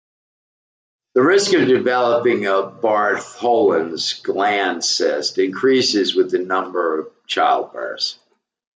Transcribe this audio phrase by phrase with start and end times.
[1.13, 8.17] The risk of developing a Bartholin's gland cyst increases with the number of childbirths.